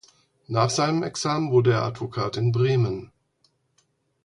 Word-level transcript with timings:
Nach 0.47 0.71
seinem 0.71 1.03
Examen 1.03 1.51
wurde 1.51 1.73
er 1.73 1.83
Advokat 1.83 2.35
in 2.35 2.51
Bremen. 2.51 3.11